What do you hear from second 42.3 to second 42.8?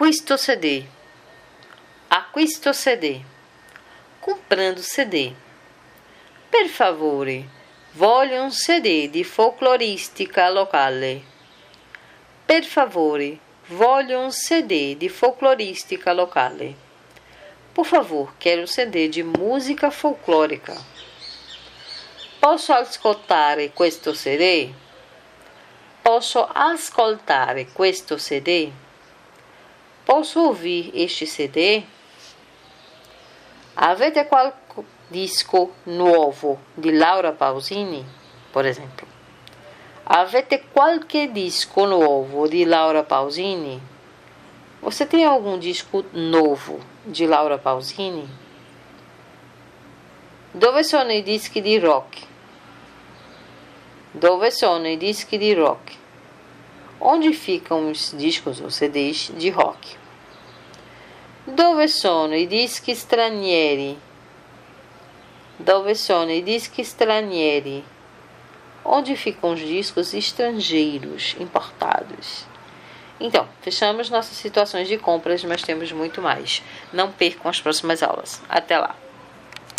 di